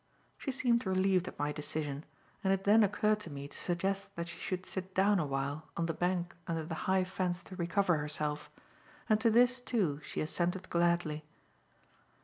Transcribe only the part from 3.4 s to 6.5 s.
to suggest that she should sit down awhile on the bank